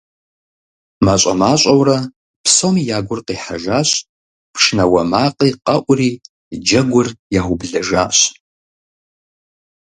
[1.05, 1.97] МащӀэ-мащӀэурэ
[2.43, 3.89] псоми я гур къихьэжащ,
[4.53, 6.11] пшынауэ макъи къэӀури,
[6.65, 7.07] джэгур
[7.39, 8.17] яублэжащ.